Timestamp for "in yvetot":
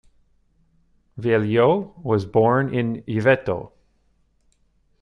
2.73-3.71